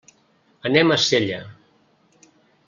Anem 0.69 0.93
a 0.95 0.97
Sella. 1.03 1.39